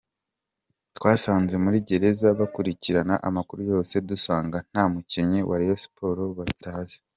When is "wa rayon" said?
5.49-5.79